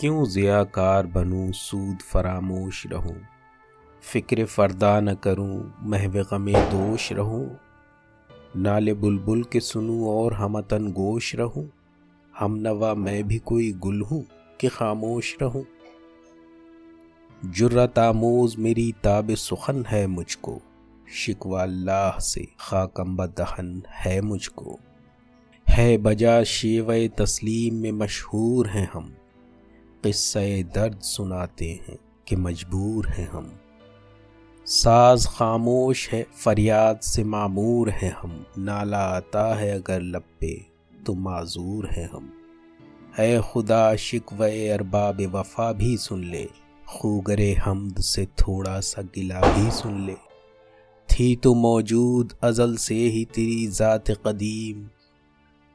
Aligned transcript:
क्यों 0.00 0.26
ज़ियाकार 0.26 1.06
बनूं, 1.06 1.52
सूद 1.52 1.98
फरामोश 2.02 2.86
रहूँ? 2.86 3.16
फ़िक्र 4.12 4.44
फ़रदा 4.44 5.00
न 5.00 5.14
करूँ, 5.14 5.74
महव 5.82 6.12
गमे 6.32 6.52
दोष 6.52 7.12
रहूँ? 7.12 7.58
नाले 8.56 8.94
बुलबुल 8.94 9.42
के 9.42 9.60
सुनूं 9.60 10.08
और 10.08 10.34
हमतन 10.34 10.92
गोश 10.92 11.34
रहूँ? 11.34 11.70
हम 12.38 12.54
नवा 12.54 12.94
मैं 12.94 13.24
भी 13.24 13.38
कोई 13.38 13.72
गुल 13.72 14.02
हूँ 14.02 14.26
कि 14.60 14.68
खामोश 14.68 15.36
रहूँ? 15.42 15.66
जुर्रत 17.44 17.98
आमोज 17.98 18.56
मेरी 18.56 18.94
ताब 19.04 19.34
सुखन 19.34 19.84
है 19.88 20.06
मुझको, 20.06 20.60
शिकवा 21.12 21.62
अल्लाह 21.62 22.18
से 22.18 22.48
खाकम 22.60 23.26
दहन 23.26 23.82
है 23.90 24.20
मुझको। 24.20 24.78
है 25.68 25.98
बजा 25.98 26.44
शेव 26.44 27.08
तस्लीम 27.18 27.74
में 27.74 27.92
मशहूर 27.92 28.68
हैं 28.68 28.90
हम 28.94 29.16
किस्से 30.04 30.62
दर्द 30.62 30.98
सुनाते 30.98 31.66
हैं 31.88 31.98
कि 32.28 32.36
मजबूर 32.36 33.08
हैं 33.08 33.28
हम। 33.28 33.60
साज 34.66 35.26
खामोश 35.26 36.08
है, 36.10 36.22
फरियाद 36.22 37.00
से 37.00 37.24
मामूर 37.24 37.90
हैं 37.90 38.16
हम। 38.22 38.46
नाला 38.58 38.98
आता 38.98 39.54
है 39.54 39.70
अगर 39.70 40.00
लब 40.00 40.24
पे 40.40 40.66
तो 41.06 41.14
माजूर 41.14 41.88
हैं 41.90 42.08
हम। 42.10 42.32
है 43.18 43.40
खुदा 43.42 43.96
शिकव 43.96 44.44
अरबाब 44.44 45.20
वफा 45.20 45.72
भी 45.72 45.96
सुन 45.96 46.24
ले। 46.24 46.48
खूगरे 46.88 47.52
हमद 47.54 48.00
से 48.00 48.26
थोड़ा 48.26 48.80
सा 48.80 49.02
गिला 49.02 49.40
भी 49.40 49.70
सुन 49.70 50.06
ले। 50.06 50.16
थी 51.08 51.36
तो 51.36 51.54
मौजूद 51.54 52.34
अजल 52.42 52.76
से 52.76 52.94
ही 52.94 53.24
तेरी 53.24 53.66
ज़ात 53.66 54.10
कदीम। 54.10 54.88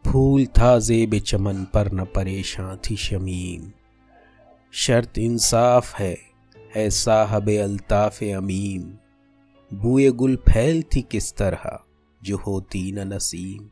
फूल 0.06 0.46
था 0.46 0.80
जेब 0.80 1.20
चमन 1.20 1.66
पर, 1.74 1.92
न 1.94 2.06
परेशान 2.06 2.78
थी 2.78 2.96
शमीम। 2.96 3.72
शर्त 4.76 5.18
इंसाफ 5.18 5.94
है 5.96 6.18
है 6.76 6.90
साहब 6.90 7.50
अल्ताफ़ 7.50 8.24
अमीम 8.24 8.82
बुए 9.72 10.10
गुल 10.12 10.36
फैल 10.36 10.84
थी 10.84 11.02
किस 11.02 11.32
तरह, 11.34 11.80
जो 12.22 12.38
होती 12.38 12.92
न 12.92 13.14
नसीम। 13.14 13.70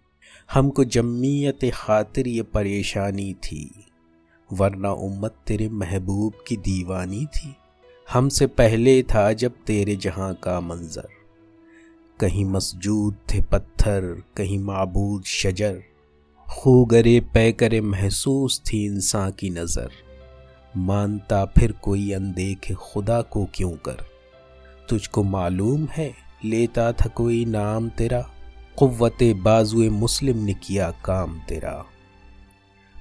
हमको 0.53 0.83
जम्मीयत 0.83 1.59
खातिर 1.73 2.27
ये 2.27 2.43
परेशानी 2.43 3.33
थी, 3.33 3.85
वरना 4.53 4.91
उम्मत 4.91 5.35
तेरे 5.47 5.69
महबूब 5.69 6.33
की 6.47 6.57
दीवानी 6.57 7.25
थी। 7.25 7.55
हमसे 8.09 8.47
पहले 8.47 9.03
था 9.03 9.33
जब 9.33 9.55
तेरे 9.67 9.95
जहाँ 9.95 10.33
का 10.43 10.59
मंजर। 10.61 11.07
कहीं 12.19 12.45
मसजूद 12.45 13.17
थे 13.33 13.41
पत्थर, 13.41 14.23
कहीं 14.37 14.59
माबूद 14.59 15.23
शजर। 15.23 15.83
खूगरे 16.47 17.19
पै 17.19 17.51
करे 17.51 17.81
महसूस 17.81 18.61
थी 18.61 18.85
इंसान 18.85 19.31
की 19.31 19.49
नज़र। 19.49 20.02
मानता 20.77 21.45
फिर 21.45 21.71
कोई 21.71 22.11
अनदेखे 22.11 22.73
खुदा 22.73 23.21
को 23.21 23.47
क्यों 23.53 23.71
कर? 23.71 24.05
तुझको 24.89 25.23
मालूम 25.23 25.85
है, 25.85 26.13
लेता 26.45 26.91
था 26.91 27.09
कोई 27.09 27.45
नाम 27.45 27.89
तेरा 27.89 28.29
कुत 28.77 29.17
बाजुए 29.23 29.89
मुस्लिम 29.89 30.37
ने 30.37 30.53
किया 30.53 30.91
काम 31.05 31.39
तेरा। 31.39 31.85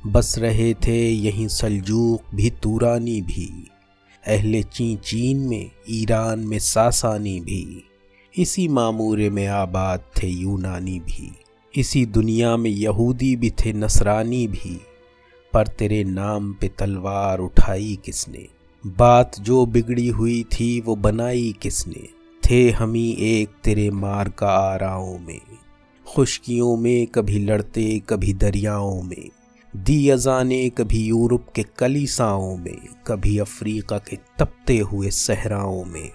बस 0.06 0.38
रहे 0.38 0.74
थे 0.74 1.10
यहीं 1.10 1.48
सलजूक 1.48 2.34
भी, 2.34 2.50
तूरानी 2.50 3.20
भी, 3.20 3.68
अहले 4.26 4.62
ची 4.62 4.96
चीन 4.96 5.38
में, 5.38 5.70
ईरान 5.90 6.38
में 6.38 6.58
सासानी 6.58 7.40
भी। 7.40 7.84
इसी 8.38 8.68
मामूरे 8.68 9.30
में 9.30 9.46
आबाद 9.46 10.00
थे 10.00 10.26
यूनानी 10.26 11.00
भी, 11.00 11.32
इसी 11.76 12.06
दुनिया 12.06 12.56
में 12.56 12.70
यहूदी 12.70 13.36
भी 13.36 13.50
थे, 13.50 13.72
नसरानी 13.72 14.46
भी। 14.46 14.80
पर 15.54 15.66
तेरे 15.66 16.04
नाम 16.04 16.52
पे 16.52 16.68
तलवार 16.68 17.38
उठाई 17.38 17.98
किसने? 18.04 18.48
बात 18.86 19.40
जो 19.40 19.66
बिगड़ी 19.66 20.08
हुई 20.08 20.42
थी 20.42 20.80
वो 20.80 20.96
बनाई 20.96 21.54
किसने? 21.62 22.08
थे 22.50 22.70
हम 22.70 22.96
एक 22.96 23.48
तेरे 23.64 23.90
मार 23.90 24.28
का 24.28 24.48
आराओं 24.48 25.18
में। 25.18 25.40
खुशकियों 26.14 26.76
में 26.76 27.06
कभी 27.06 27.38
लड़ते, 27.38 28.02
कभी 28.08 28.32
दरियाओं 28.32 29.02
में। 29.02 29.28
दी 29.76 30.08
अजाने 30.08 30.70
कभी 30.70 31.04
यूरोप 31.04 31.46
के 31.54 31.62
कलीसाओं 31.78 32.56
में। 32.56 32.78
कभी 33.06 33.38
अफ्रीका 33.38 33.98
के 33.98 34.16
तपते 34.38 34.78
हुए 34.78 35.10
सहराओं 35.10 35.84
में। 35.84 36.10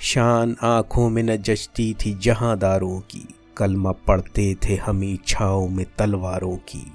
शान 0.00 0.56
आँखों 0.62 1.10
में 1.10 1.22
न 1.22 1.36
जचती 1.36 1.94
थी 1.94 2.18
जहांदारों 2.18 3.00
की। 3.00 3.28
कलमा 3.56 3.92
पढ़ते 3.92 4.56
थे 4.68 4.76
हम 4.76 5.04
इच्छाओं 5.04 5.68
में 5.68 5.86
तलवारों 5.98 6.56
की। 6.56 6.92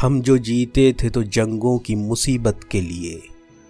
हम 0.00 0.22
जो 0.22 0.38
जीते 0.38 0.96
थे 1.02 1.10
तो 1.10 1.22
जंगों 1.22 1.78
की 1.78 1.94
मुसीबत 1.94 2.60
के 2.70 2.80
लिए 2.80 3.22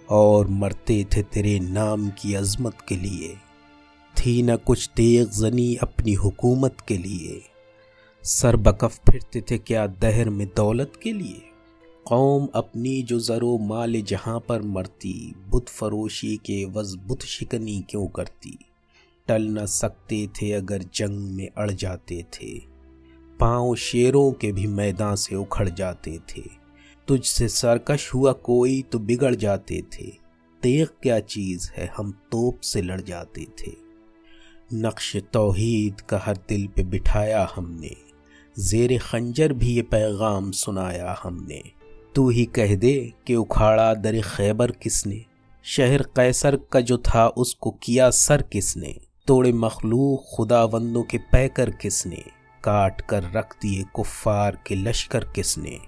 और 0.09 0.47
मरते 0.47 1.07
थे 1.17 1.23
तेरे 1.23 1.59
नाम 1.59 2.09
की 2.09 2.33
अजमत 2.33 2.77
के 2.87 2.95
लिए। 2.95 3.35
थी 4.17 4.43
न 4.43 4.55
कुछ 4.55 4.89
तेग 4.95 5.29
जनी 5.29 5.75
अपनी 5.75 6.13
हुकूमत 6.13 6.77
के 6.87 6.97
लिए। 6.97 7.41
सर 8.23 8.55
बकफ 8.55 8.99
फिरते 9.09 9.41
थे 9.41 9.57
क्या 9.57 9.87
दहर 9.87 10.29
में 10.29 10.47
दौलत 10.47 10.93
के 11.03 11.13
लिए। 11.13 11.41
कौम 12.07 12.47
अपनी 12.55 13.01
जो 13.01 13.19
ज़रो 13.19 13.57
माल 13.57 14.01
जहाँ 14.01 14.39
पर 14.39 14.61
मरती, 14.61 15.35
बुत 15.49 15.69
फरोशी 15.69 16.37
के 16.37 16.65
वज 16.65 16.95
बुत 16.95 17.21
शिकनी 17.21 17.85
क्यों 17.89 18.07
करती। 18.07 18.57
टल 19.27 19.41
न 19.41 19.65
सकते 19.65 20.27
थे 20.27 20.51
अगर 20.51 20.83
जंग 20.95 21.31
में 21.31 21.49
अड़ 21.57 21.71
जाते 21.71 22.25
थे। 22.33 22.70
पाँव 23.41 23.75
शेरों 23.75 24.31
के 24.31 24.51
भी 24.51 24.67
मैदान 24.67 25.15
से 25.15 25.35
उखड़ 25.35 25.69
जाते 25.69 26.17
थे। 26.17 26.41
तुझसे 27.07 27.47
सरकश 27.47 28.13
हुआ 28.13 28.31
कोई 28.31 28.81
तो 28.81 28.99
बिगड़ 28.99 29.35
जाते 29.35 29.81
थे। 29.81 30.05
तेग 30.61 30.87
क्या 30.87 31.19
चीज़ 31.19 31.71
है, 31.71 31.93
हम 31.97 32.11
तोप 32.11 32.59
से 32.59 32.81
लड़ 32.81 33.01
जाते 33.01 33.41
थे। 33.43 33.71
नक्श 34.73 35.15
तोहीद 35.15 36.01
का 36.01 36.19
हर 36.19 36.37
दिल 36.37 36.67
पे 36.67 36.83
बिठाया 36.83 37.49
हमने। 37.55 37.95
जेर 38.59 38.99
खंजर 38.99 39.53
भी 39.53 39.73
ये 39.73 39.81
पैगाम 39.81 40.51
सुनाया 40.51 41.19
हमने। 41.23 41.63
तू 42.15 42.29
ही 42.29 42.45
कह 42.45 42.75
दे 42.75 43.13
कि 43.27 43.35
उखाड़ा 43.35 43.93
दर 43.93 44.21
खैबर 44.21 44.71
किसने? 44.71 45.25
शहर 45.63 46.01
कैसर 46.01 46.55
का 46.55 46.81
जो 46.81 46.97
था, 46.97 47.27
उसको 47.27 47.71
किया 47.71 48.09
सर 48.09 48.41
किसने? 48.41 48.97
तोड़े 49.27 49.51
मखलूक 49.51 50.35
खुदा 50.35 50.65
खुदावंदों 50.65 51.03
के 51.03 51.17
पैकर 51.17 51.69
किसने? 51.69 52.40
काट 52.63 53.01
कर 53.01 53.23
रख 53.23 53.55
दिए 53.61 53.83
कुफ्फार 53.93 54.57
के 54.67 54.75
लश्कर 54.75 55.23
किसने? 55.23 55.79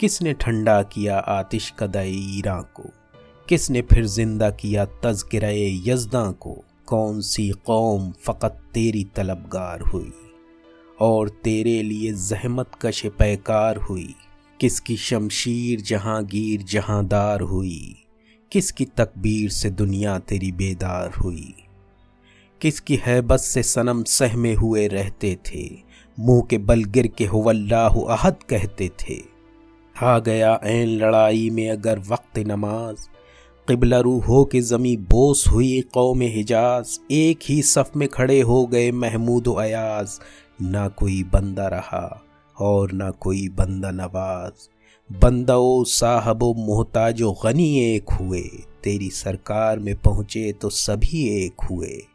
किसने 0.00 0.32
ठंडा 0.32 0.82
किया 0.82 1.18
आतिश 1.18 1.74
कदाई 1.78 2.12
ईरा 2.12 2.60
को? 2.60 2.82
किसने 3.48 3.82
फिर 3.82 4.06
ज़िंदा 4.06 4.50
किया 4.50 4.84
तजकिराए 4.84 5.80
यजदा 5.86 6.30
को? 6.30 6.64
कौन 6.86 7.20
सी 7.20 7.48
कौम 7.48 8.10
फ़कत 8.10 8.62
तेरी 8.74 9.04
तलबगार 9.04 9.80
हुई? 9.80 10.12
और 11.00 11.28
तेरे 11.28 11.82
लिए 11.82 12.12
जहमत 12.12 12.70
कश 12.82 13.06
पैकार 13.06 13.76
हुई? 13.76 14.14
किसकी 14.60 14.96
शमशीर 14.96 15.80
जहांगीर 15.80 16.62
जहांदार 16.62 17.40
हुई? 17.40 18.06
किसकी 18.52 18.84
तकबीर 18.84 19.50
से 19.50 19.70
दुनिया 19.70 20.18
तेरी 20.18 20.52
बेदार 20.52 21.10
हुई? 21.10 21.54
किसकी 22.60 22.96
हैबत 22.96 23.40
से 23.40 23.62
सनम 23.62 24.02
सहमे 24.02 24.54
हुए 24.54 24.88
रहते 24.88 25.38
थे? 25.46 25.83
मुँह 26.20 26.42
के 26.50 26.58
बल 26.58 26.84
गिर 26.84 27.06
के 27.06 27.26
हुल्लाह 27.26 27.88
अहद 27.88 28.36
कहते 28.48 28.88
थे। 28.88 29.14
आ 30.02 30.18
गया 30.18 30.60
ऐन 30.64 30.88
लड़ाई 30.88 31.50
में 31.50 31.70
अगर 31.70 31.98
वक्त 31.98 32.38
नमाज़ 32.38 33.08
किबलरू 33.68 34.18
हो 34.20 34.44
के 34.44 34.60
ज़मी 34.60 34.96
बोस 34.96 35.48
हुई 35.48 35.80
कौम 35.80 36.20
हिजाज। 36.20 37.00
एक 37.10 37.38
ही 37.48 37.62
सफ 37.62 37.90
में 37.96 38.08
खड़े 38.08 38.40
हो 38.40 38.66
गए 38.66 38.90
महमूद 38.90 39.48
अयाज। 39.48 40.20
ना 40.62 40.88
कोई 40.88 41.22
बंदा 41.22 41.66
रहा 41.66 42.22
और 42.60 42.92
ना 42.92 43.10
कोई 43.10 43.48
बंदा 43.48 43.90
नवाज़। 43.90 44.68
बंदो 45.22 45.84
साहबो, 45.84 46.54
मोहताजो, 46.54 47.32
गनी 47.32 47.94
एक 47.94 48.10
हुए। 48.10 48.42
तेरी 48.84 49.10
सरकार 49.10 49.78
में 49.78 49.96
पहुँचे 49.96 50.52
तो 50.52 50.70
सभी 50.70 51.44
एक 51.44 51.54
हुए। 51.70 52.13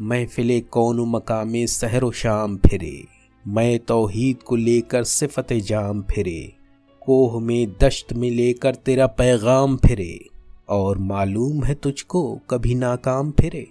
महफिले 0.00 0.60
कौन 0.60 1.00
मकामे 1.00 1.66
सहर 1.66 2.12
शाम 2.12 2.56
फिरे। 2.56 3.04
मैं 3.46 3.78
तोहीद 3.78 4.42
को 4.42 4.56
लेकर 4.56 5.04
सिफत 5.04 5.52
जाम 5.52 6.02
फिरे। 6.02 6.52
कोह 7.00 7.40
में 7.40 7.72
दश्त 7.82 8.12
में 8.12 8.30
लेकर 8.30 8.74
तेरा 8.74 9.06
पैगाम 9.06 9.76
फिरे। 9.76 10.26
और 10.68 10.98
मालूम 10.98 11.64
है 11.64 11.74
तुझको 11.74 12.40
कभी 12.50 12.74
नाकाम 12.74 13.30
फिरे। 13.30 13.68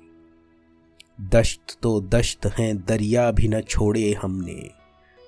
दश्त 1.21 1.77
तो 1.81 2.01
दश्त 2.01 2.45
हैं, 2.45 2.85
दरिया 2.87 3.31
भी 3.31 3.47
न 3.47 3.61
छोड़े 3.61 4.13
हमने। 4.13 4.69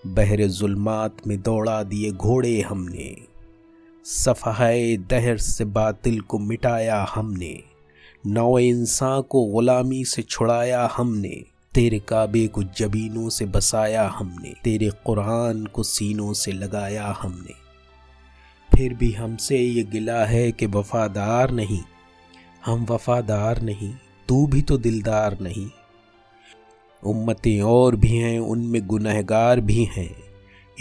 बहर 0.08 0.48
जुल्मात 0.48 1.18
में 1.28 1.42
दौड़ा 1.42 1.84
दिए 1.84 2.12
घोड़े 2.12 2.62
हमने। 2.62 3.16
सफ़ाए 4.06 4.98
दहर 4.98 5.38
से 5.38 5.66
बातिल 5.66 6.22
को 6.22 6.40
मिटाया 6.40 7.08
हमने। 7.16 7.69
नौ 8.28 8.60
इंसान 8.60 9.22
को 9.22 9.46
ग़ुलामी 9.46 10.06
से 10.06 10.22
छुड़ाया 10.22 10.90
हमने, 10.98 11.44
तेरे 11.74 12.00
काबे 12.00 12.48
को 12.48 12.64
जबीनों 12.64 13.30
से 13.30 13.46
बसाया 13.46 14.08
हमने, 14.08 14.54
तेरे 14.64 14.90
कुरान 15.06 15.66
को 15.66 15.84
सीनों 15.84 16.34
से 16.34 16.52
लगाया 16.52 17.18
हमने। 17.22 17.54
फिर 18.76 18.94
भी 18.94 19.12
हमसे 19.12 19.58
ये 19.58 19.84
गिला 19.84 20.26
है 20.26 20.52
कि 20.52 20.66
वफादार 20.66 21.52
नहीं। 21.52 21.82
हम 22.66 22.86
वफादार 22.86 23.62
नहीं, 23.62 23.94
तू 24.28 24.48
भी 24.48 24.62
तो 24.62 24.78
दिलदार 24.78 25.38
नहीं। 25.42 25.70
उम्मतें 27.04 27.62
और 27.62 27.96
भी 27.96 28.18
हैं, 28.18 28.40
उनमें 28.40 28.88
गुनहगार 28.88 29.60
भी 29.60 29.84
हैं, 29.84 30.16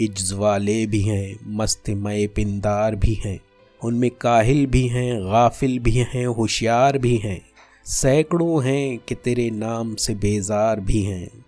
इज्ज 0.01 0.33
वाले 0.33 0.85
भी 0.85 1.01
हैं 1.01 1.39
मस्तमय 1.47 2.27
पिंदार 2.27 2.95
भी 2.95 3.13
हैं। 3.13 3.39
उनमें 3.83 4.11
काहिल 4.11 4.65
भी 4.65 4.87
हैं, 4.87 5.25
गाफिल 5.25 5.79
भी 5.79 5.91
हैं, 5.91 6.25
होशियार 6.25 6.97
भी 6.97 7.17
हैं। 7.17 7.41
सैकड़ों 7.85 8.63
हैं 8.63 8.97
कि 8.97 9.15
तेरे 9.15 9.49
नाम 9.49 9.95
से 9.95 10.15
बेजार 10.15 10.79
भी 10.79 11.01
हैं। 11.03 11.45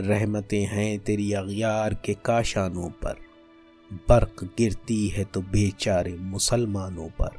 रहमतें 0.00 0.66
हैं 0.66 0.98
तेरी 0.98 1.32
अगियार 1.32 1.94
के 1.94 2.14
काशानों 2.14 2.88
पर। 2.88 3.16
बर्क 4.08 4.50
गिरती 4.58 5.08
है 5.08 5.24
तो 5.24 5.40
बेचारे 5.40 6.16
मुसलमानों 6.20 7.08
पर। 7.08 7.30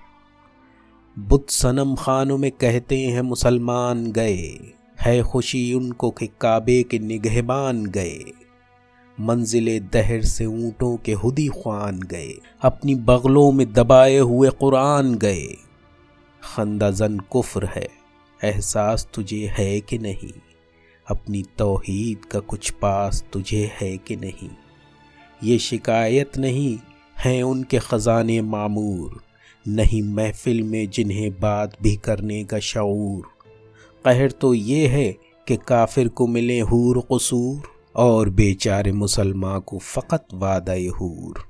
बुत 1.19 1.49
सनम 1.49 1.95
खानों 1.95 2.37
में 2.37 2.51
कहते 2.51 2.99
हैं 2.99 3.21
मुसलमान 3.21 4.11
गए। 4.11 4.73
है 5.01 5.23
खुशी 5.23 5.73
उनको 5.73 6.11
कि 6.11 6.29
काबे 6.41 6.83
के 6.83 6.99
निगहबान 6.99 7.85
गए। 7.85 8.19
मंजिल 9.19 9.79
दहर 9.93 10.21
से 10.21 10.45
ऊँटों 10.45 10.97
के 10.97 11.13
हुदी 11.13 11.47
ख्वान 11.47 11.99
गए, 11.99 12.33
अपनी 12.61 12.95
बगलों 12.95 13.51
में 13.51 13.73
दबाए 13.73 14.17
हुए 14.17 14.49
कुरान 14.49 15.15
गए। 15.15 15.45
खंदाजन 16.43 17.17
कुफ्र 17.19 17.65
है, 17.65 17.87
एहसास 18.43 19.07
तुझे 19.13 19.45
है 19.57 19.79
कि 19.81 19.97
नहीं? 19.97 20.31
अपनी 21.07 21.43
तोहीद 21.57 22.25
का 22.25 22.39
कुछ 22.39 22.69
पास 22.71 23.23
तुझे 23.33 23.71
है 23.81 23.97
कि 23.97 24.15
नहीं? 24.15 24.49
ये 25.43 25.57
शिकायत 25.57 26.37
नहीं 26.37 26.77
है 27.19 27.41
उनके 27.41 27.79
ख़जाने 27.79 28.41
मामूर, 28.41 29.21
नहीं 29.67 30.01
महफिल 30.03 30.63
में 30.63 30.89
जिन्हें 30.89 31.31
बात 31.39 31.77
भी 31.81 31.95
करने 31.95 32.43
का 32.43 32.59
शूर 32.59 33.27
कहर 34.05 34.31
तो 34.31 34.53
ये 34.53 34.87
है 34.87 35.09
कि 35.47 35.57
काफिर 35.57 36.07
को 36.07 36.27
मिले 36.27 36.59
हूर 36.59 36.99
कसूर। 37.13 37.74
और 37.95 38.29
बेचारे 38.29 38.91
मुसलमान 38.91 39.59
को 39.59 39.77
फ़कत 39.77 40.25
वादा 40.33 40.73
हूर। 40.73 41.45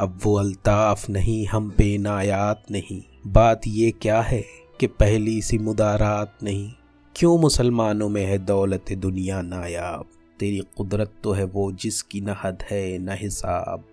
अब 0.00 0.20
वो 0.22 0.34
अल्ताफ़ 0.34 1.10
नहीं, 1.10 1.46
हम 1.46 1.70
पे 1.70 1.98
नायात 1.98 2.64
नहीं। 2.70 3.02
बात 3.26 3.60
ये 3.66 3.90
क्या 3.90 4.20
है 4.20 4.44
कि 4.80 4.86
पहली 4.86 5.42
सी 5.42 5.58
मुदारात 5.58 6.38
नहीं? 6.42 6.72
क्यों 7.16 7.38
मुसलमानों 7.38 8.08
में 8.08 8.24
है 8.24 8.38
दौलत 8.38 8.92
दुनिया 8.92 9.42
नायाब? 9.42 10.04
तेरी 10.40 10.62
कुदरत 10.76 11.12
तो 11.24 11.32
है 11.32 11.44
वो 11.44 11.72
जिसकी 11.72 12.20
न 12.20 12.36
हद 12.44 12.64
है, 12.70 12.98
न 12.98 13.08
हिसाब। 13.08 13.84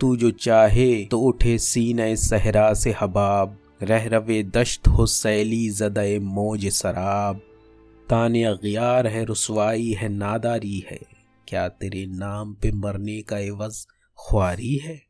तू 0.00 0.16
जो 0.16 0.30
चाहे 0.30 1.04
तो 1.04 1.20
उठे 1.20 1.58
सीने 1.58 2.16
सहरा 2.16 2.74
से 2.74 2.94
हबाब। 3.00 3.58
रह 3.82 4.08
रवे 4.08 4.42
दश्त 4.42 4.88
हो 4.88 5.06
सैली 5.06 5.70
जदे 5.70 6.18
मोज 6.18 6.68
शराब 6.68 7.40
ताने 8.12 8.44
अगियार 8.44 9.06
है, 9.06 9.24
रसवाई 9.24 9.90
है, 9.90 10.08
नादारी 10.08 10.84
है। 10.90 10.98
क्या 11.48 11.68
तेरे 11.68 12.06
नाम 12.06 12.54
पे 12.54 12.72
मरने 12.72 13.22
का 13.22 13.38
एवज 13.38 13.86
ख्वारी 14.18 14.76
है? 14.76 15.02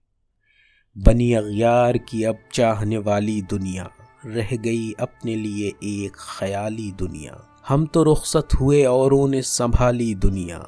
बनी 0.99 1.33
अगियार 1.33 1.99
की 1.99 2.25
अब 2.25 2.39
चाहने 2.53 2.99
वाली 2.99 3.43
दुनिया, 3.43 3.91
रह 4.27 4.57
गई 4.57 4.93
अपने 4.93 5.37
लिए 5.37 5.73
एक 5.85 6.13
ख्याली 6.17 6.93
दुनिया। 6.93 7.49
हम 7.69 7.87
तो 7.87 8.03
रुखसत 8.03 8.49
हुए 8.61 8.85
औरों 8.85 9.29
ने 9.29 9.43
संभाली 9.43 10.15
दुनिया, 10.15 10.59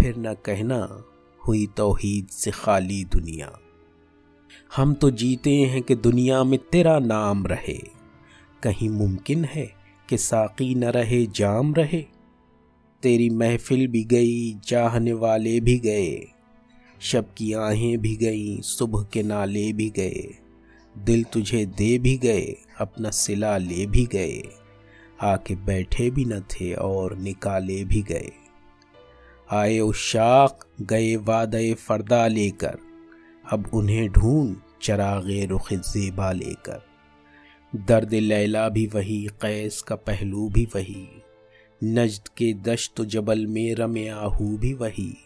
फिर 0.00 0.16
न 0.16 0.34
कहना 0.34 1.04
हुई 1.48 1.66
तोहीद 1.66 2.26
से 2.26 2.50
खाली 2.50 3.04
दुनिया। 3.04 3.58
हम 4.76 4.94
तो 4.94 5.10
जीते 5.10 5.50
हैं 5.50 5.82
कि 5.82 5.94
दुनिया 5.94 6.44
में 6.44 6.58
तेरा 6.72 6.98
नाम 6.98 7.46
रहे, 7.46 7.80
कहीं 8.62 8.88
मुमकिन 8.88 9.44
है 9.44 9.83
कि 10.08 10.18
साकी 10.18 10.74
न 10.74 10.84
रहे, 10.84 11.26
जाम 11.26 11.74
रहे। 11.74 12.04
तेरी 13.02 13.30
महफिल 13.30 13.86
भी 13.86 14.04
गई 14.04 14.54
चाहने 14.54 15.12
वाले 15.12 15.60
भी 15.60 15.78
गए। 15.78 16.28
शब 17.00 17.24
की 17.38 17.52
आहें 17.52 17.98
भी 17.98 18.16
गईं, 18.16 18.60
सुबह 18.60 19.02
के 19.02 19.22
नाले 19.22 19.72
भी 19.72 19.90
गए। 19.90 20.34
दिल 20.98 21.24
तुझे 21.24 21.66
दे 21.66 21.98
भी 21.98 22.16
गए, 22.16 22.56
अपना 22.80 23.10
सिला 23.10 23.58
ले 23.58 23.86
भी 23.86 24.06
गए। 24.06 24.42
आके 25.22 25.54
बैठे 25.54 26.10
भी 26.10 26.24
न 26.24 26.40
थे 26.40 26.74
और 26.74 27.16
निकाले 27.16 27.84
भी 27.84 28.02
गए। 28.02 28.32
आए 29.50 29.78
उशाक 29.78 30.66
गए 30.80 31.16
वादे 31.16 31.74
फरदा 31.74 32.26
लेकर। 32.26 32.78
अब 33.52 33.70
उन्हें 33.74 34.08
ढूंढ, 34.08 34.56
चरागे 34.82 35.46
रुख 35.46 35.72
जेबा 35.72 36.32
लेकर। 36.32 36.93
दर्द 37.76 38.14
लैला 38.14 38.68
भी 38.68 38.86
वही, 38.86 39.28
कैस 39.42 39.82
का 39.82 39.96
पहलू 39.96 40.48
भी 40.48 40.64
वही। 40.64 41.22
नजद 41.84 42.28
के 42.28 42.54
दश्त 42.54 43.02
जबल 43.02 43.46
में 43.46 43.74
रमे 43.74 44.08
आहू 44.08 44.58
भी 44.58 44.72
वही। 44.72 45.16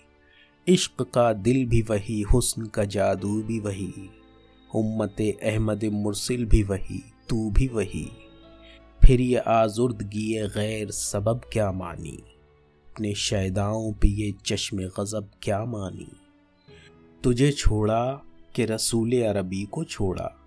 इश्क 0.69 1.03
का 1.03 1.33
दिल 1.33 1.67
भी 1.67 1.83
वही, 1.83 2.21
हुस्न 2.21 2.67
का 2.67 2.85
जादू 2.85 3.43
भी 3.43 3.59
वही। 3.59 4.11
उम्मत 4.75 5.17
अहमद 5.43 5.85
मुरसिल 5.85 6.45
भी 6.45 6.63
वही, 6.63 7.05
तू 7.29 7.51
भी 7.51 7.69
वही। 7.69 8.09
फिर 9.07 9.21
ये 9.21 9.37
आजुर्दगी 9.37 10.35
गैर 10.39 10.91
सबब 10.91 11.41
क्या 11.53 11.73
मानी? 11.73 12.23
अपने 12.89 13.15
शैदाओं 13.15 13.93
पे 13.93 14.09
ये 14.09 14.35
चश्म 14.47 14.79
गज़ब 14.79 15.31
क्या 15.43 15.65
मानी? 15.65 16.13
तुझे 17.25 17.53
छोड़ा 17.53 18.23
कि 18.57 18.65
रसूल 18.65 19.23
अरबी 19.23 19.65
को 19.65 19.85
छोड़ा? 19.85 20.38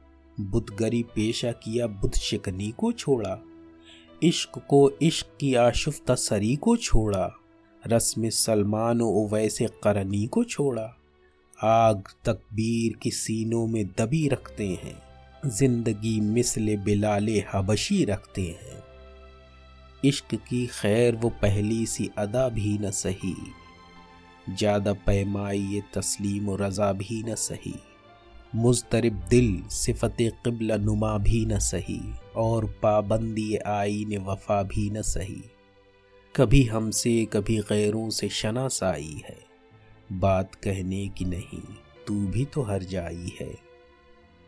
बुदगरी 0.43 1.03
पेशा 1.03 1.51
किया 1.51 1.87
बुद 1.87 2.13
शिकनी 2.13 2.71
को 2.77 2.91
छोड़ा। 2.91 3.37
इश्क 4.23 4.59
को 4.69 4.91
इश्क 5.01 5.37
की 5.39 5.53
आशुफ्ता 5.55 6.15
सरी 6.15 6.55
को 6.55 6.75
छोड़ा। 6.77 7.29
रस्म 7.87 8.29
सलमान 8.29 9.01
ओवैसे 9.01 9.67
करनी 9.83 10.25
को 10.27 10.43
छोड़ा। 10.43 10.97
आग 11.63 12.03
तकबीर 12.25 12.97
की 12.97 13.11
सीनों 13.11 13.67
में 13.67 13.85
दबी 13.99 14.27
रखते 14.27 14.67
हैं। 14.83 15.01
ज़िंदगी 15.49 16.19
मिसल 16.21 16.75
बिलाले 16.77 17.43
हबशी 17.53 18.03
रखते 18.05 18.41
हैं। 18.41 18.83
इश्क 20.05 20.35
की 20.35 20.65
खैर 20.67 21.15
वो 21.15 21.29
पहली 21.29 21.85
सी 21.85 22.09
अदा 22.17 22.49
भी 22.49 22.77
न 22.77 22.91
सही। 22.91 23.35
ज़्यादा 24.49 24.93
पैमाई 24.93 25.81
तस्लीम 25.93 26.55
रज़ा 26.55 26.91
भी 26.93 27.23
न 27.23 27.35
सही। 27.35 27.73
मुजतरब 28.55 29.21
दिल 29.29 29.61
सिफत 29.69 30.17
क़िबला 30.21 30.75
नुमा 30.77 31.17
भी 31.17 31.45
न 31.45 31.59
सही, 31.59 32.01
और 32.35 32.65
पाबंदी 32.83 33.55
आईन 33.55 34.17
वफा 34.17 34.63
भी 34.63 34.89
न 34.89 35.01
सही। 35.01 35.41
कभी 36.35 36.63
हमसे, 36.63 37.13
कभी 37.25 37.57
गैरों 37.59 38.09
से 38.09 38.29
शनासाई 38.29 39.21
है। 39.29 39.37
बात 40.11 40.55
कहने 40.55 41.07
की 41.07 41.25
नहीं, 41.25 41.61
तू 42.07 42.13
भी 42.27 42.45
तो 42.45 42.61
हर 42.61 42.83
जाई 42.83 43.33
है। 43.41 43.53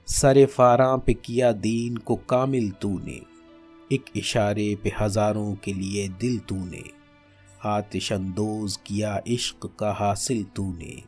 सर 0.07 0.45
फारा 0.45 0.95
पे 0.97 1.13
किया 1.13 1.51
दीन 1.51 1.97
को 1.97 2.15
कामिल 2.15 2.69
तूने। 2.71 3.21
एक 3.91 4.05
इशारे 4.15 4.75
पे 4.75 4.91
हज़ारों 4.99 5.53
के 5.55 5.73
लिए 5.73 6.07
दिल 6.09 6.37
तूने। 6.39 6.83
आतिशंदोज 7.65 8.77
किया 8.85 9.21
इश्क 9.27 9.69
का 9.79 9.91
हासिल 9.93 10.43
तूने। 10.55 11.01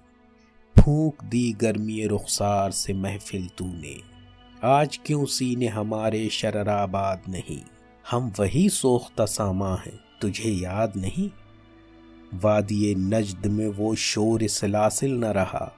फूक 0.85 1.23
दी 1.23 1.51
गर्मी 1.51 2.05
रुखसार 2.07 2.71
से 2.71 2.93
महफिल 2.93 3.47
तूने। 3.57 4.01
आज 4.63 4.99
क्यों 5.05 5.25
सीने 5.25 5.67
हमारे 5.67 6.29
शराबाद 6.29 7.21
नहीं? 7.29 7.61
हम 8.11 8.33
वही 8.39 8.69
सोख्ता 8.69 9.25
सामा 9.25 9.75
हैं, 9.75 9.99
तुझे 10.21 10.49
याद 10.49 10.93
नहीं? 10.97 11.29
वादिय 12.33 12.95
नजद 12.95 13.45
में 13.45 13.67
वो 13.67 13.95
शोर 13.95 14.47
सलासिल 14.47 15.11
न 15.11 15.25
रहा, 15.25 15.75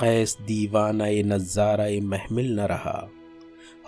कैस 0.00 0.36
दीवाना 0.42 1.06
नज़ारा 1.06 1.86
महमिल 2.02 2.60
न 2.60 2.60
रहा। 2.60 3.08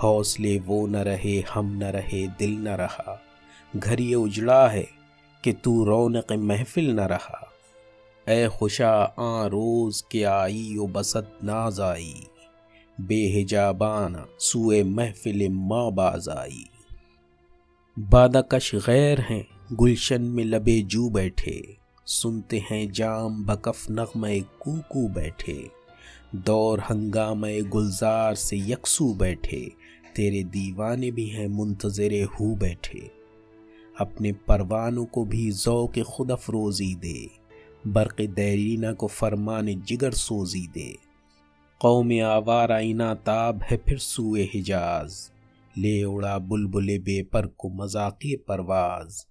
हौसले 0.02 0.58
वो 0.58 0.86
न 0.86 0.96
रहे, 0.96 1.44
हम 1.54 1.76
न 1.76 1.82
रहे, 1.82 2.26
दिल 2.26 2.52
न 2.52 2.68
रहा। 2.68 3.22
घर 3.76 4.00
ये 4.00 4.14
उजड़ा 4.14 4.68
है 4.68 4.88
कि 5.44 5.52
तू 5.52 5.84
रौनक 5.84 6.32
महफिल 6.32 6.90
न 6.90 7.00
रहा। 7.00 7.49
ए 8.30 8.48
खुशा 8.48 8.90
आ 9.18 9.46
रोज 9.46 10.00
के 10.00 10.22
आई 10.22 10.76
ओ 10.76 10.86
बसत 10.86 11.38
नाज 11.44 11.80
आई 11.80 12.14
बेहिजाबाना 13.00 14.26
सुए 14.38 14.82
महफिल 14.82 15.48
माँ 15.48 15.92
बाज 15.92 16.28
आई। 16.28 16.64
बादाकश 17.98 18.74
गैर 18.74 19.20
हैं, 19.20 19.46
गुलशन 19.72 20.22
में 20.22 20.44
लबे 20.44 20.80
जू 20.82 21.10
बैठे। 21.10 21.76
सुनते 22.06 22.58
हैं 22.70 22.92
जाम 22.92 23.44
बकफ 23.44 23.86
नगमे 23.90 24.40
कूकू 24.40 25.08
बैठे। 25.08 25.70
दौर 26.34 26.80
हंगामे 26.80 27.62
गुलजार 27.62 28.34
से 28.34 28.56
यकसू 28.56 29.14
बैठे। 29.14 29.72
तेरे 30.16 30.42
दीवाने 30.42 31.10
भी 31.10 31.26
हैं 31.26 31.48
मुंतजर 31.48 32.24
हु 32.24 32.54
बैठे। 32.54 33.10
अपने 34.00 34.32
परवानों 34.32 35.04
को 35.04 35.24
भी 35.24 35.52
के 35.66 36.02
खुद 36.02 36.30
अफरोज़ी 36.30 36.94
दे। 36.94 37.39
बरक़ 37.86 38.20
दैरीना 38.22 38.92
को 38.92 39.06
फरमान 39.06 39.66
जिगर 39.88 40.12
सोजी 40.12 40.66
दे 40.74 40.88
कौम 41.80 42.10
आवार 42.24 42.72
आईना 42.72 43.12
ताब 43.26 43.62
है 43.62 43.76
फिर 43.76 43.98
सुए 43.98 44.42
हिजाज 44.54 45.14
ले 45.78 46.02
उड़ा 46.04 46.36
बुलबुल 46.38 46.98
बेपर 46.98 47.46
को 47.58 47.68
मज़ाक 47.74 48.26
परवाज 48.48 49.24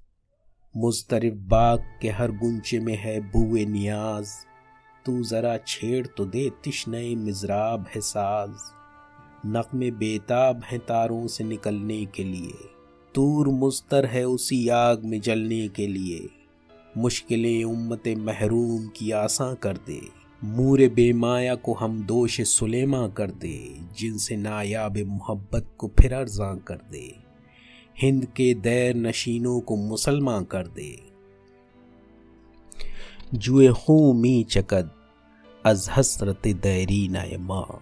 मुस्तरफ 0.76 1.34
बाग 1.48 1.84
के 2.02 2.10
हर 2.10 2.32
गुंचे 2.32 2.80
में 2.80 2.96
है 2.98 3.20
बुए 3.32 3.66
नियाज 3.66 4.32
तू 5.06 5.22
ज़रा 5.24 5.56
छेड़ 5.68 6.06
तो 6.08 6.26
दे 6.26 6.50
तिश्नए 6.64 7.14
मिजराब 7.16 7.86
है 7.96 8.02
साज 8.02 8.56
नकमे 9.46 9.92
बेताब 9.92 10.64
हैं 10.64 10.80
तारों 10.80 11.26
से 11.28 11.44
निकलने 11.44 12.04
के 12.06 12.24
लिए 12.24 12.68
तूर 13.16 13.48
मुस्तर 13.48 14.06
है 14.06 14.26
उसी 14.28 14.68
आग 14.70 15.06
में 15.06 15.20
जलने 15.22 15.68
के 15.68 15.88
लिए 15.88 16.28
मुश्किलें 16.98 17.64
उम्मत 17.64 18.04
महरूम 18.08 18.88
की 18.88 19.12
आसा 19.12 19.54
कर 19.54 19.78
दे। 19.78 20.02
मूर 20.44 20.90
बेमाया 20.90 21.56
को 21.56 21.74
हम 21.74 22.04
दोष 22.04 22.42
सुलेमा 22.42 23.08
कर 23.08 23.32
दे, 23.32 23.80
जिनसे 23.98 24.38
नायाब 24.38 24.98
मोहब्बत 24.98 25.72
को 25.78 25.92
फिर 26.00 26.14
अर्जा 26.14 26.56
कर 26.56 26.80
दे। 26.92 27.16
हिंद 28.02 28.26
के 28.26 28.54
दैर 28.54 28.96
नशीनों 28.96 29.60
को 29.60 29.76
मुसलमान 29.76 30.44
कर 30.44 30.68
दे। 30.68 31.00
जुए 33.34 33.68
खूँ 33.70 34.14
मी 34.14 34.44
चकद, 34.44 34.92
अज 35.66 35.90
हसरत 35.92 36.48
दैरी 36.48 37.08
नायमा 37.08 37.82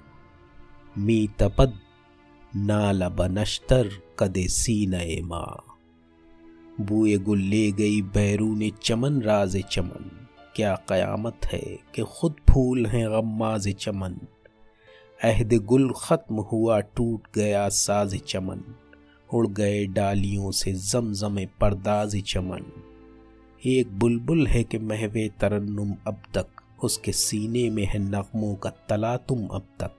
मी 0.97 1.29
तपद, 1.39 1.79
नाला 2.55 3.09
बनश्तर 3.09 3.89
कदे 4.19 4.47
सी 4.47 4.87
नए 4.87 5.21
माँ 5.21 5.66
बुए 6.81 7.17
गुल 7.17 7.39
ले 7.39 7.71
गई 7.71 8.01
बैरून 8.01 8.69
चमन, 8.83 9.21
राज 9.21 9.63
चमन। 9.71 10.11
क्या 10.55 10.75
क़यामत 10.89 11.45
है 11.45 11.79
कि 11.95 12.03
खुद 12.03 12.35
फूल 12.49 12.85
हैं 12.85 13.09
गम्माज 13.11 13.69
चमन। 13.69 14.15
अहद 15.23 15.53
गुल 15.53 15.93
ख़त्म 15.97 16.35
हुआ, 16.35 16.79
टूट 16.79 17.21
गया 17.35 17.69
साज 17.69 18.21
चमन। 18.27 18.61
उड़ 19.33 19.47
गए 19.47 19.85
डालियों 19.85 20.51
से 20.51 20.73
जमजम 20.73 21.45
परदाज 21.61 22.23
चमन। 22.27 22.71
एक 23.65 23.99
बुलबुल 23.99 24.47
है 24.47 24.63
कि 24.63 24.77
महवे 24.77 25.31
तरन्नुम 25.39 25.95
अब 26.07 26.21
तक, 26.33 26.47
उसके 26.83 27.11
सीने 27.11 27.69
में 27.69 27.85
है 27.85 27.99
नगमों 27.99 28.55
का 28.55 28.69
तला 28.69 29.17
तुम 29.17 29.47
अब 29.47 29.67
तक। 29.79 29.96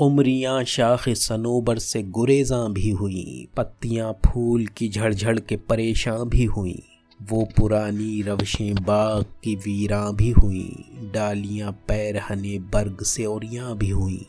उमरियाँ 0.00 0.62
शाख 0.64 1.08
सनोबर 1.08 1.78
से 1.78 2.02
गुरेजा 2.02 2.56
भी 2.68 2.90
हुई, 2.90 3.48
पत्तियाँ 3.56 4.12
फूल 4.26 4.66
की 4.66 4.88
झड़झड़ 4.88 5.38
के 5.38 5.56
परेशान 5.56 6.28
भी 6.28 6.44
हुई। 6.44 6.82
वो 7.20 7.44
पुरानी 7.56 8.22
रवशें 8.22 8.74
बाग 8.74 9.24
की 9.44 9.54
वीरा 9.56 10.00
भी 10.10 10.30
हुई, 10.30 10.84
डालियाँ 11.14 11.72
पैर 11.88 12.16
हने 12.18 12.58
बर्ग 12.74 13.02
से 13.02 13.24
औरियाँ 13.24 13.76
भी 13.76 13.88
हुई। 13.90 14.26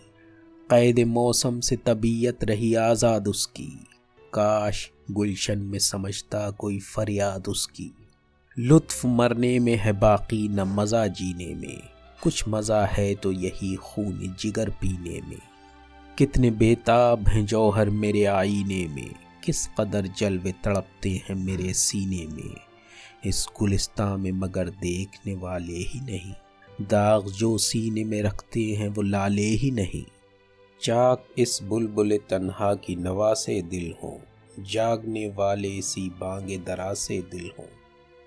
कैद 0.70 1.00
मौसम 1.00 1.60
से 1.60 1.76
तबीयत 1.76 2.44
रही 2.44 2.74
आज़ाद 2.76 3.28
उसकी, 3.28 3.68
काश 4.34 4.90
गुलशन 5.12 5.60
में 5.60 5.80
समझता 5.80 6.50
कोई 6.52 6.80
फरियाद 6.86 7.48
उसकी। 7.48 7.92
लुत्फ 8.58 9.06
मरने 9.06 9.60
में 9.60 9.76
है 9.76 9.94
बाकी, 10.00 10.48
न 10.48 10.64
मज़ा 10.70 11.06
जीने 11.08 11.54
में, 11.56 11.78
कुछ 12.24 12.44
मज़ा 12.48 12.84
है 12.86 13.14
तो 13.16 13.32
यही 13.32 13.76
खून 13.76 14.36
जिगर 14.40 14.70
पीने 14.70 15.22
में। 15.30 15.40
कितने 16.18 16.52
बेताब 16.52 17.28
हैं 17.28 17.46
जौहर 17.46 17.90
मेरे 17.90 18.24
आईने 18.26 18.88
में। 18.88 19.16
किस 19.44 19.68
कदर 19.68 20.08
जलवे 20.08 20.52
तड़पते 20.52 21.10
हैं 21.10 21.36
मेरे 21.36 21.74
सीने 21.74 22.28
में। 22.28 22.56
इस 23.26 23.48
गुलिस्तां 23.60 24.18
में 24.18 24.32
मगर 24.32 24.70
देखने 24.70 25.34
वाले 25.34 25.74
ही 25.74 26.00
नहीं। 26.00 26.34
दाग 26.82 27.26
जो 27.26 27.58
सीने 27.58 28.04
में 28.04 28.22
रखते 28.22 28.60
हैं 28.60 28.90
वो 28.90 29.02
लाले 29.02 29.42
ही 29.42 29.72
नहीं। 29.72 30.04
चाक 30.82 31.28
इस 31.38 31.60
बुलबुल 31.64 32.18
तन्हा 32.18 32.74
की 32.74 32.96
नवा 32.96 33.34
से 33.34 33.62
दिल 33.62 33.94
हो। 34.04 34.22
जागने 34.60 35.28
वाले 35.28 35.82
सी 35.82 36.10
बांगे 36.10 36.58
दरा 36.58 36.94
से 36.94 37.22
दिल 37.22 37.52
हो। 37.60 37.70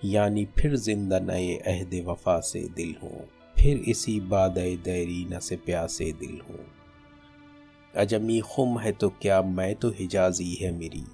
यानी 0.04 0.48
फिर 0.58 0.76
ज़िंदा 0.76 1.18
नए 1.18 1.56
अहद 1.56 2.04
वफा 2.06 2.40
से 2.40 2.60
दिल 2.60 2.94
हो। 3.02 3.28
फिर 3.58 3.76
इसी 3.76 4.20
बाद 4.20 4.58
दैरीना 4.58 5.38
से 5.38 5.56
प्यासे 5.56 6.12
दिल 6.12 6.40
हो। 6.50 6.79
अजमी 7.96 8.40
खुम 8.40 8.78
है 8.78 8.92
तो 8.92 9.08
क्या, 9.08 9.42
मैं 9.42 9.74
तो 9.74 9.90
हिजाजी 9.90 10.54
है 10.54 10.72
मेरी। 10.72 11.04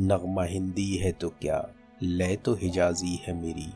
नगमा 0.00 0.44
हिंदी 0.44 0.96
है 0.96 1.12
तो 1.12 1.28
क्या, 1.28 1.68
लय 2.02 2.36
तो 2.36 2.54
हिजाजी 2.54 3.20
है 3.26 3.42
मेरी। 3.42 3.72